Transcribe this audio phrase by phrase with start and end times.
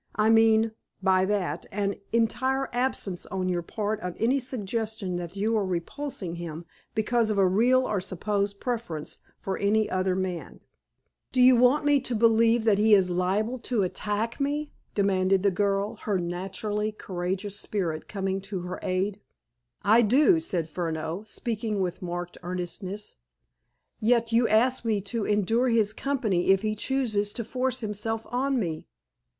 [0.15, 0.71] I mean,
[1.03, 6.37] by that, an entire absence on your part of any suggestion that you are repulsing
[6.37, 10.61] him because of a real or supposed preference for any other man."
[11.31, 15.51] "Do you want me to believe that he is liable to attack me?" demanded the
[15.51, 19.19] girl, her naturally courageous spirit coming to her aid.
[19.83, 23.17] "I do," said Furneaux, speaking with marked earnestness.
[23.99, 28.57] "Yet you ask me to endure his company if he chooses to force himself on
[28.59, 28.87] me?"